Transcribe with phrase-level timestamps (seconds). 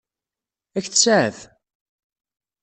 [0.77, 1.37] Ad k-tsaɛef?